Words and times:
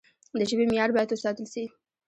د 0.39 0.41
ژبي 0.49 0.65
معیار 0.69 0.89
باید 0.95 1.09
وساتل 1.11 1.45
سي. 1.53 1.63